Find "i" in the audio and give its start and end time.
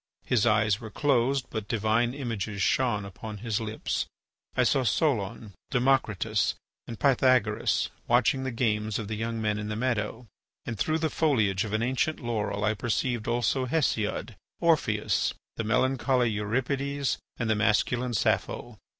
4.57-4.63, 12.63-12.73